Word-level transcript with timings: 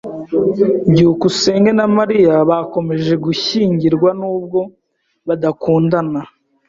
byukusenge 0.91 1.71
na 1.79 1.85
Mariya 1.97 2.33
bakomeje 2.49 3.13
gushyingirwa 3.25 4.09
nubwo 4.19 4.59
badakundana. 5.27 6.21